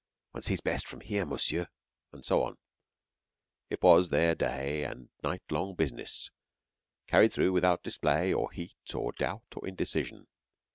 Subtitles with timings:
[0.31, 1.67] "One sees best from here, monsieur,"
[2.11, 2.57] and so on.
[3.69, 6.31] It was their day and night long business,
[7.05, 10.25] carried through without display or heat, or doubt or indecision.